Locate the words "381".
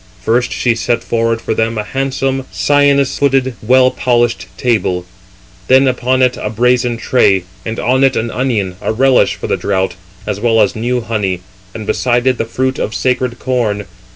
9.33-9.39